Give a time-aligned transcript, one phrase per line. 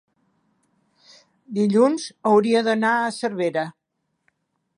[1.57, 3.69] dilluns hauria d'anar a Cervera.